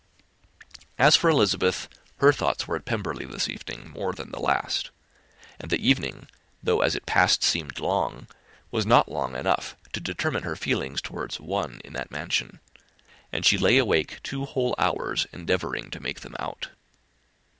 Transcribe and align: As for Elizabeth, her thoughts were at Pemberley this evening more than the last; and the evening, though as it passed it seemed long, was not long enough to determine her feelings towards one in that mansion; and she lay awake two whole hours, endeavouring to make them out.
As 0.97 1.15
for 1.15 1.29
Elizabeth, 1.29 1.87
her 2.17 2.33
thoughts 2.33 2.67
were 2.67 2.75
at 2.75 2.85
Pemberley 2.85 3.23
this 3.23 3.47
evening 3.47 3.91
more 3.91 4.13
than 4.13 4.31
the 4.31 4.39
last; 4.39 4.89
and 5.59 5.69
the 5.69 5.77
evening, 5.77 6.27
though 6.63 6.81
as 6.81 6.95
it 6.95 7.05
passed 7.05 7.43
it 7.43 7.45
seemed 7.45 7.79
long, 7.79 8.25
was 8.71 8.83
not 8.83 9.11
long 9.11 9.35
enough 9.35 9.77
to 9.93 9.99
determine 9.99 10.41
her 10.41 10.55
feelings 10.55 11.03
towards 11.03 11.39
one 11.39 11.81
in 11.85 11.93
that 11.93 12.09
mansion; 12.09 12.59
and 13.31 13.45
she 13.45 13.59
lay 13.59 13.77
awake 13.77 14.19
two 14.23 14.45
whole 14.45 14.73
hours, 14.79 15.27
endeavouring 15.31 15.91
to 15.91 15.99
make 15.99 16.21
them 16.21 16.35
out. 16.39 16.69